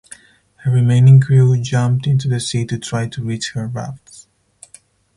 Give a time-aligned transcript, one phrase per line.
[0.63, 4.27] Her remaining crew jumped into the sea to try to reach her rafts.